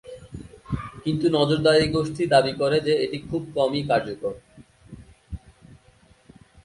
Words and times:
কিন্তু 1.03 1.25
নজরদারি 1.37 1.85
গোষ্ঠী 1.87 2.23
দাবি 2.25 2.53
করে 2.53 2.77
যে 2.87 2.93
এটি 3.05 3.17
খুব 3.29 3.41
কমই 3.55 3.81
কার্যকর। 3.89 4.33